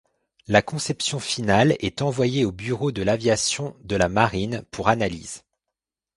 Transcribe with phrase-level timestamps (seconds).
[0.47, 5.43] Le conception finale est envoyée au bureau de l'aviation de la marine pour analyse.